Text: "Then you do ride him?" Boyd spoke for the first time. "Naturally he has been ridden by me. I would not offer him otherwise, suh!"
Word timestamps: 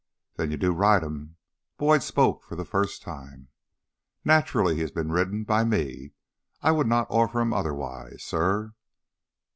"Then 0.35 0.49
you 0.49 0.57
do 0.57 0.71
ride 0.73 1.03
him?" 1.03 1.37
Boyd 1.77 2.01
spoke 2.01 2.41
for 2.43 2.55
the 2.55 2.65
first 2.65 3.03
time. 3.03 3.49
"Naturally 4.25 4.73
he 4.73 4.81
has 4.81 4.89
been 4.89 5.11
ridden 5.11 5.43
by 5.43 5.63
me. 5.63 6.13
I 6.59 6.71
would 6.71 6.87
not 6.87 7.05
offer 7.11 7.39
him 7.39 7.53
otherwise, 7.53 8.23
suh!" 8.23 8.69